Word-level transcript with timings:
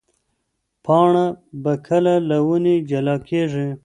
پاڼه 0.85 1.25
به 1.63 1.73
کله 1.87 2.13
له 2.29 2.37
ونې 2.47 2.75
جلا 2.89 3.15
کېږي؟ 3.29 3.67